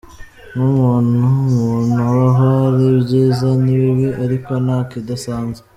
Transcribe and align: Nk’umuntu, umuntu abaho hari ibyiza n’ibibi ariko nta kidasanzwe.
Nk’umuntu, 0.53 1.19
umuntu 1.47 1.95
abaho 2.09 2.45
hari 2.59 2.83
ibyiza 2.93 3.47
n’ibibi 3.63 4.07
ariko 4.23 4.51
nta 4.63 4.77
kidasanzwe. 4.89 5.65